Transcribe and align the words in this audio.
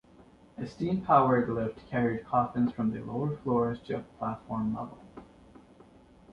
A 0.57 0.65
steam-powered 0.65 1.47
lift 1.47 1.85
carried 1.87 2.25
coffins 2.25 2.71
from 2.71 2.89
the 2.89 3.01
lower 3.01 3.37
floors 3.37 3.79
to 3.81 3.97
the 3.97 3.99
platform 4.17 4.73
level. 4.75 4.97